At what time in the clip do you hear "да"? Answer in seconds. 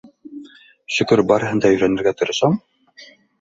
1.67-1.71